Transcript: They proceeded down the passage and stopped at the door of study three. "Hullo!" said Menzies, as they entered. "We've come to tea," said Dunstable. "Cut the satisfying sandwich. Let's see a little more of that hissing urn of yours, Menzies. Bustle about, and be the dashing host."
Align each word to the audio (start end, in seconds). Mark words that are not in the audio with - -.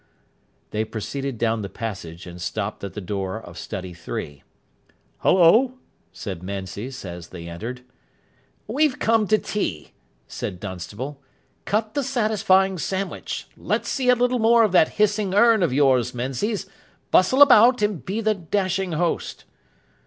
They 0.71 0.83
proceeded 0.83 1.37
down 1.37 1.61
the 1.61 1.69
passage 1.69 2.25
and 2.25 2.41
stopped 2.41 2.83
at 2.83 2.93
the 2.95 3.01
door 3.01 3.39
of 3.39 3.55
study 3.55 3.93
three. 3.93 4.41
"Hullo!" 5.19 5.75
said 6.11 6.41
Menzies, 6.41 7.05
as 7.05 7.27
they 7.27 7.47
entered. 7.47 7.83
"We've 8.65 8.97
come 8.97 9.27
to 9.27 9.37
tea," 9.37 9.91
said 10.27 10.59
Dunstable. 10.59 11.21
"Cut 11.65 11.93
the 11.93 12.01
satisfying 12.01 12.79
sandwich. 12.79 13.47
Let's 13.55 13.89
see 13.89 14.09
a 14.09 14.15
little 14.15 14.39
more 14.39 14.63
of 14.63 14.71
that 14.71 14.93
hissing 14.97 15.35
urn 15.35 15.61
of 15.61 15.71
yours, 15.71 16.15
Menzies. 16.15 16.65
Bustle 17.11 17.43
about, 17.43 17.83
and 17.83 18.03
be 18.03 18.21
the 18.21 18.33
dashing 18.33 18.93
host." 18.93 19.45